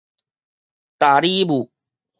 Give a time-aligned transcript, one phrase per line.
[0.97, 1.69] 搭里霧